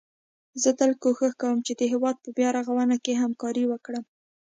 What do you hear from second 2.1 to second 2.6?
په بيا